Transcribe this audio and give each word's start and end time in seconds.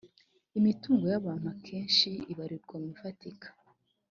Imitungo 0.59 1.03
y’abantu 1.13 1.45
akenshi 1.55 2.09
ibarirwa 2.31 2.73
mu 2.81 2.85
bifatika 2.91 3.47